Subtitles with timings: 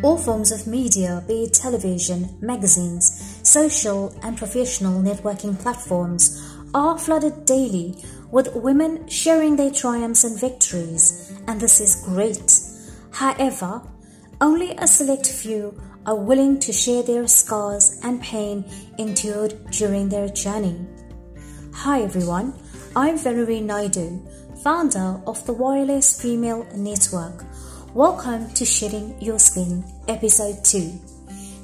[0.00, 6.40] All forms of media, be it television, magazines, social and professional networking platforms,
[6.72, 7.96] are flooded daily
[8.30, 12.60] with women sharing their triumphs and victories, and this is great.
[13.10, 13.82] However,
[14.40, 15.76] only a select few
[16.06, 18.64] are willing to share their scars and pain
[18.98, 20.78] endured during their journey.
[21.74, 22.54] Hi everyone,
[22.94, 24.24] I'm Valerie Naidu,
[24.62, 27.44] founder of the Wireless Female Network.
[27.98, 30.92] Welcome to Shedding Your Skin, episode 2.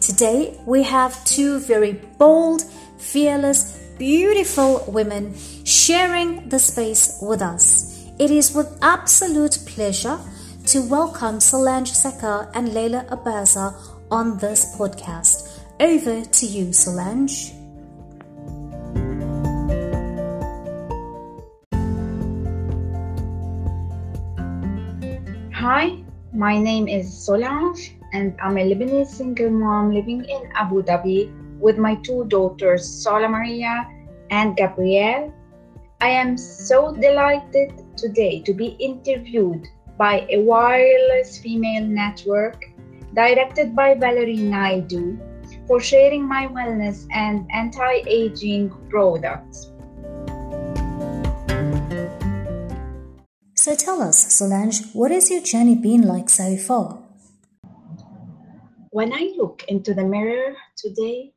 [0.00, 2.62] Today we have two very bold,
[2.96, 8.08] fearless, beautiful women sharing the space with us.
[8.18, 10.18] It is with absolute pleasure
[10.68, 13.76] to welcome Solange Saka and Leila Abaza
[14.10, 15.60] on this podcast.
[15.80, 17.61] Over to you, Solange.
[26.42, 31.78] My name is Solange, and I'm a Lebanese single mom living in Abu Dhabi with
[31.78, 33.86] my two daughters, Sola Maria
[34.30, 35.32] and Gabrielle.
[36.00, 42.64] I am so delighted today to be interviewed by a wireless female network
[43.14, 45.20] directed by Valerie Naidu
[45.68, 49.71] for sharing my wellness and anti aging products.
[53.62, 56.98] So tell us, Solange, what has your journey been like so far?
[58.90, 61.32] When I look into the mirror today,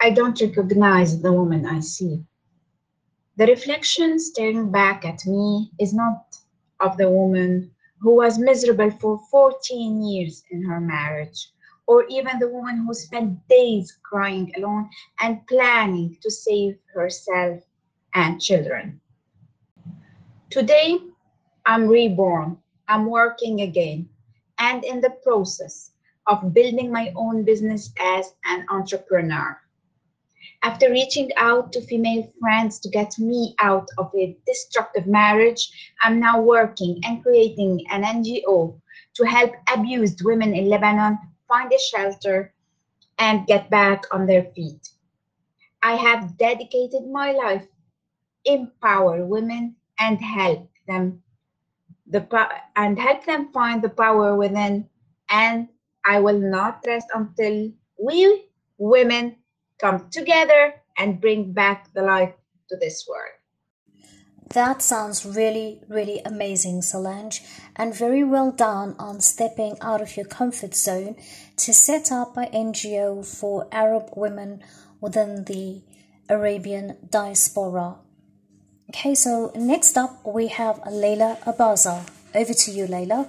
[0.00, 2.22] I don't recognize the woman I see.
[3.38, 6.36] The reflection staring back at me is not
[6.78, 11.50] of the woman who was miserable for 14 years in her marriage,
[11.88, 14.88] or even the woman who spent days crying alone
[15.20, 17.60] and planning to save herself
[18.14, 19.00] and children.
[20.50, 21.00] Today,
[21.66, 24.08] I'm reborn, I'm working again,
[24.58, 25.92] and in the process
[26.26, 29.58] of building my own business as an entrepreneur.
[30.62, 36.20] After reaching out to female friends to get me out of a destructive marriage, I'm
[36.20, 38.80] now working and creating an NGO
[39.14, 41.18] to help abused women in Lebanon
[41.48, 42.54] find a shelter
[43.18, 44.90] and get back on their feet.
[45.82, 47.66] I have dedicated my life
[48.44, 51.22] empower women and help them
[52.06, 54.88] the power and help them find the power within
[55.30, 55.68] and
[56.04, 58.46] i will not rest until we
[58.78, 59.36] women
[59.80, 62.36] come together and bring back the light
[62.68, 63.34] to this world
[64.50, 67.42] that sounds really, really amazing, Solange,
[67.76, 71.16] and very well done on stepping out of your comfort zone
[71.56, 74.62] to set up an NGO for Arab women
[75.00, 75.82] within the
[76.28, 77.96] Arabian diaspora.
[78.94, 82.06] Okay, so next up we have Leila Abaza.
[82.32, 83.26] Over to you, Leila.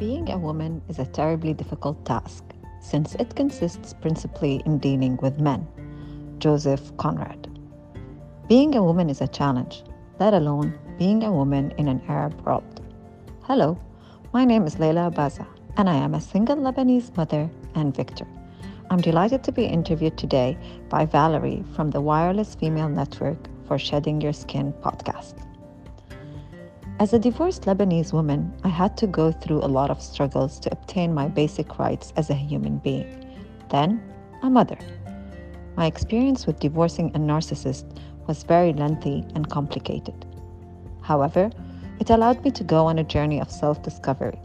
[0.00, 2.42] Being a woman is a terribly difficult task
[2.80, 5.64] since it consists principally in dealing with men.
[6.38, 7.46] Joseph Conrad.
[8.48, 9.84] Being a woman is a challenge,
[10.18, 12.82] let alone being a woman in an Arab world.
[13.42, 13.78] Hello,
[14.32, 18.26] my name is Leila Abaza, and I am a single Lebanese mother and victor.
[18.90, 20.58] I'm delighted to be interviewed today
[20.90, 25.34] by Valerie from the Wireless Female Network for Shedding Your Skin podcast.
[27.00, 30.70] As a divorced Lebanese woman, I had to go through a lot of struggles to
[30.70, 33.26] obtain my basic rights as a human being.
[33.70, 34.02] Then,
[34.42, 34.78] a mother.
[35.76, 37.86] My experience with divorcing a narcissist
[38.26, 40.26] was very lengthy and complicated.
[41.00, 41.50] However,
[42.00, 44.38] it allowed me to go on a journey of self discovery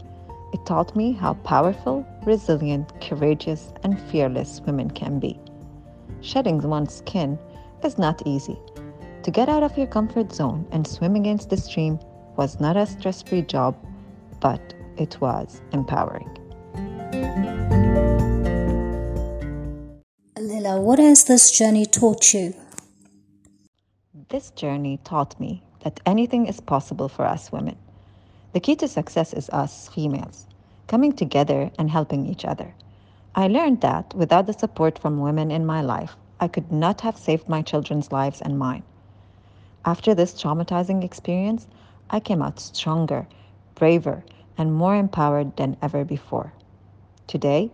[0.52, 5.38] it taught me how powerful, resilient, courageous, and fearless women can be.
[6.22, 7.38] Shedding one's skin
[7.84, 8.58] is not easy.
[9.22, 11.98] To get out of your comfort zone and swim against the stream
[12.36, 13.76] was not a stress free job,
[14.40, 16.28] but it was empowering.
[20.38, 22.54] Lila, what has this journey taught you?
[24.30, 27.76] This journey taught me that anything is possible for us women.
[28.52, 30.46] The key to success is us females
[30.90, 32.74] coming together and helping each other.
[33.36, 37.16] I learned that without the support from women in my life, I could not have
[37.16, 38.82] saved my children's lives and mine.
[39.84, 41.68] After this traumatizing experience,
[42.10, 43.28] I came out stronger,
[43.76, 44.24] braver,
[44.58, 46.52] and more empowered than ever before.
[47.28, 47.70] Today,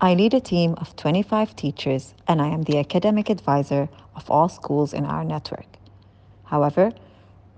[0.00, 4.48] I lead a team of 25 teachers and I am the academic advisor of all
[4.48, 5.66] schools in our network.
[6.44, 6.92] However,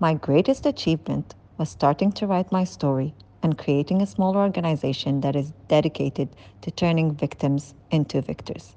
[0.01, 5.35] my greatest achievement was starting to write my story and creating a small organization that
[5.35, 6.29] is dedicated
[6.61, 8.75] to turning victims into victors.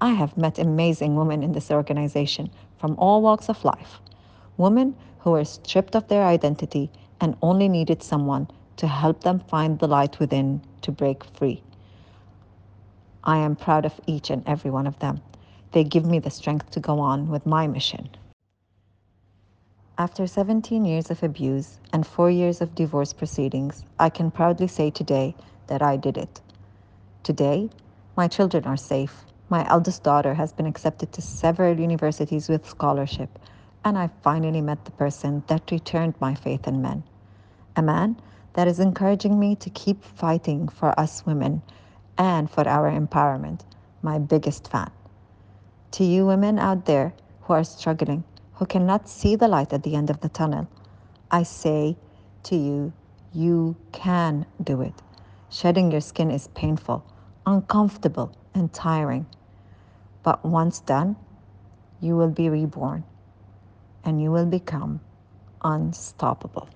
[0.00, 4.00] I have met amazing women in this organization from all walks of life,
[4.56, 9.78] women who were stripped of their identity and only needed someone to help them find
[9.78, 11.62] the light within to break free.
[13.24, 15.20] I am proud of each and every one of them.
[15.72, 18.08] They give me the strength to go on with my mission.
[19.98, 24.90] After 17 years of abuse and four years of divorce proceedings, I can proudly say
[24.90, 25.34] today
[25.68, 26.42] that I did it.
[27.22, 27.70] Today,
[28.14, 29.24] my children are safe.
[29.48, 33.38] My eldest daughter has been accepted to several universities with scholarship,
[33.86, 37.02] and I finally met the person that returned my faith in men.
[37.74, 38.20] A man
[38.52, 41.62] that is encouraging me to keep fighting for us women
[42.18, 43.60] and for our empowerment,
[44.02, 44.90] my biggest fan.
[45.92, 48.24] To you women out there who are struggling,
[48.56, 50.68] who cannot see the light at the end of the tunnel,
[51.30, 51.96] I say
[52.44, 52.92] to you,
[53.32, 54.94] you can do it.
[55.50, 57.04] Shedding your skin is painful,
[57.44, 59.26] uncomfortable, and tiring.
[60.22, 61.16] But once done,
[62.00, 63.04] you will be reborn
[64.04, 65.00] and you will become
[65.62, 66.68] unstoppable.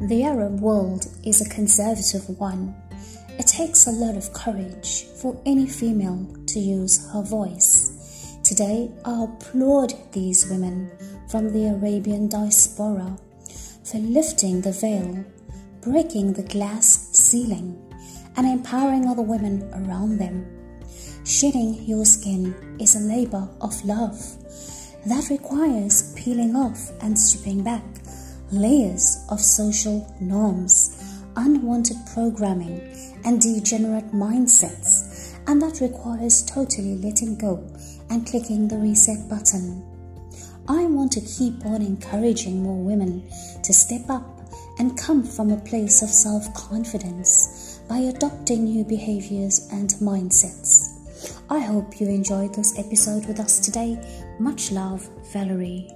[0.00, 2.74] The Arab world is a conservative one.
[3.38, 8.38] It takes a lot of courage for any female to use her voice.
[8.44, 10.90] Today, I applaud these women
[11.28, 13.16] from the Arabian diaspora
[13.84, 15.24] for lifting the veil,
[15.80, 17.78] breaking the glass ceiling,
[18.36, 20.46] and empowering other women around them.
[21.24, 24.18] Shedding your skin is a labor of love
[25.06, 27.82] that requires peeling off and stripping back
[28.52, 30.98] layers of social norms,
[31.36, 32.80] unwanted programming,
[33.24, 35.01] and degenerate mindsets,
[35.46, 37.64] and that requires totally letting go
[38.10, 39.84] and clicking the reset button.
[40.68, 43.28] I want to keep on encouraging more women
[43.62, 44.40] to step up
[44.78, 50.98] and come from a place of self confidence by adopting new behaviors and mindsets.
[51.50, 53.98] I hope you enjoyed this episode with us today.
[54.38, 55.90] Much love, Valerie.